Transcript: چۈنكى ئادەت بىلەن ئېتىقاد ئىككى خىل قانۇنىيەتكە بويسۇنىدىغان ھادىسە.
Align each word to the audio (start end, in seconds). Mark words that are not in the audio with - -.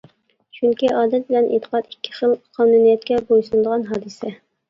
چۈنكى 0.59 0.87
ئادەت 1.01 1.27
بىلەن 1.27 1.49
ئېتىقاد 1.57 1.91
ئىككى 1.91 2.15
خىل 2.19 2.33
قانۇنىيەتكە 2.59 3.19
بويسۇنىدىغان 3.29 3.87
ھادىسە. 3.93 4.35